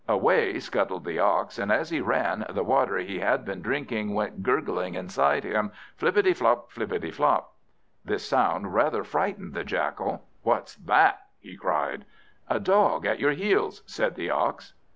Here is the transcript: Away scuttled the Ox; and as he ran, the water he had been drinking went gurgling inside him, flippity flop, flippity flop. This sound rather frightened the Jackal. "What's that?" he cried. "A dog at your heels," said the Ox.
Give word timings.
Away 0.09 0.59
scuttled 0.59 1.05
the 1.05 1.19
Ox; 1.19 1.59
and 1.59 1.71
as 1.71 1.91
he 1.91 2.01
ran, 2.01 2.43
the 2.49 2.63
water 2.63 2.97
he 2.97 3.19
had 3.19 3.45
been 3.45 3.61
drinking 3.61 4.15
went 4.15 4.41
gurgling 4.41 4.95
inside 4.95 5.43
him, 5.43 5.71
flippity 5.95 6.33
flop, 6.33 6.71
flippity 6.71 7.11
flop. 7.11 7.53
This 8.03 8.27
sound 8.27 8.73
rather 8.73 9.03
frightened 9.03 9.53
the 9.53 9.63
Jackal. 9.63 10.23
"What's 10.41 10.73
that?" 10.77 11.19
he 11.39 11.55
cried. 11.55 12.05
"A 12.49 12.59
dog 12.59 13.05
at 13.05 13.19
your 13.19 13.33
heels," 13.33 13.83
said 13.85 14.15
the 14.15 14.31
Ox. 14.31 14.73